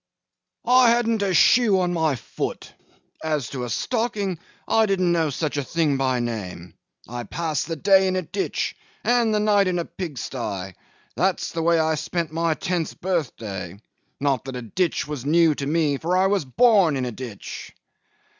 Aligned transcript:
'I 0.65 0.89
hadn't 0.89 1.21
a 1.21 1.31
shoe 1.31 1.77
to 1.77 1.87
my 1.87 2.15
foot. 2.15 2.73
As 3.23 3.49
to 3.49 3.65
a 3.65 3.69
stocking, 3.69 4.39
I 4.67 4.87
didn't 4.87 5.11
know 5.11 5.29
such 5.29 5.57
a 5.57 5.63
thing 5.63 5.95
by 5.97 6.19
name. 6.19 6.73
I 7.07 7.21
passed 7.21 7.67
the 7.67 7.75
day 7.75 8.07
in 8.07 8.15
a 8.15 8.23
ditch, 8.23 8.75
and 9.03 9.31
the 9.31 9.39
night 9.39 9.67
in 9.67 9.77
a 9.77 9.85
pigsty. 9.85 10.73
That's 11.15 11.51
the 11.51 11.61
way 11.61 11.77
I 11.77 11.93
spent 11.93 12.31
my 12.33 12.55
tenth 12.55 12.99
birthday. 12.99 13.79
Not 14.19 14.45
that 14.45 14.55
a 14.55 14.63
ditch 14.63 15.07
was 15.07 15.23
new 15.23 15.53
to 15.53 15.67
me, 15.67 15.97
for 15.97 16.17
I 16.17 16.25
was 16.25 16.45
born 16.45 16.97
in 16.97 17.05
a 17.05 17.11
ditch. 17.11 17.71